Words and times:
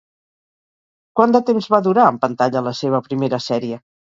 Quant 1.19 1.35
de 1.35 1.43
temps 1.51 1.69
va 1.75 1.81
durar 1.89 2.07
en 2.15 2.19
pantalla 2.27 2.67
la 2.71 2.77
seva 2.81 3.07
primera 3.11 3.45
sèrie? 3.51 3.81